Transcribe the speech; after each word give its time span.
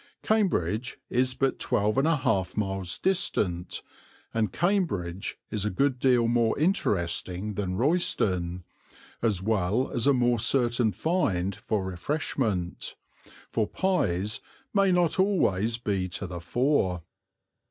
Cambridge 0.23 0.97
is 1.11 1.35
but 1.35 1.59
12 1.59 1.93
1/2 1.97 2.57
miles 2.57 2.97
distant, 2.97 3.83
and 4.33 4.51
Cambridge 4.51 5.37
is 5.51 5.63
a 5.63 5.69
good 5.69 5.99
deal 5.99 6.27
more 6.27 6.57
interesting 6.57 7.53
than 7.53 7.75
Royston, 7.75 8.63
as 9.21 9.43
well 9.43 9.91
as 9.91 10.07
a 10.07 10.13
more 10.13 10.39
certain 10.39 10.91
find 10.91 11.55
for 11.55 11.85
refreshment, 11.85 12.95
for 13.51 13.67
pies 13.67 14.41
may 14.73 14.91
not 14.91 15.19
always 15.19 15.77
be 15.77 16.09
to 16.09 16.25
the 16.25 16.41
fore. 16.41 17.03